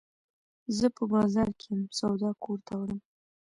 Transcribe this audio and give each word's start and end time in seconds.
زه 0.77 0.85
په 0.97 1.03
بازار 1.13 1.49
کي 1.59 1.67
یم، 1.73 1.81
سودا 1.97 2.31
کور 2.43 2.59
ته 2.67 2.73
وړم. 2.79 2.99